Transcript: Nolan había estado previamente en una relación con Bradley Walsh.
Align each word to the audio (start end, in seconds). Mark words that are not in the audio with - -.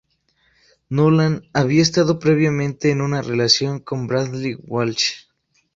Nolan 0.89 1.47
había 1.53 1.83
estado 1.83 2.17
previamente 2.17 2.89
en 2.89 3.01
una 3.01 3.21
relación 3.21 3.79
con 3.79 4.07
Bradley 4.07 4.55
Walsh. 4.55 5.27